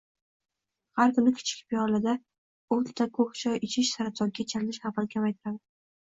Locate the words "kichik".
1.41-1.59